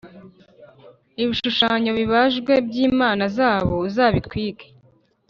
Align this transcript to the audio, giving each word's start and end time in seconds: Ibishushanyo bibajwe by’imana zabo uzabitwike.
Ibishushanyo 1.23 1.91
bibajwe 1.99 2.53
by’imana 2.67 3.23
zabo 3.37 3.75
uzabitwike. 3.87 4.65